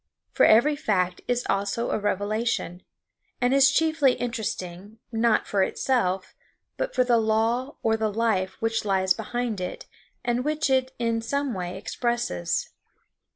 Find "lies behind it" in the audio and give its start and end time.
8.83-9.85